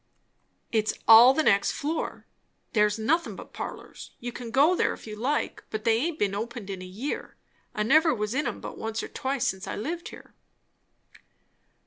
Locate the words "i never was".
7.75-8.33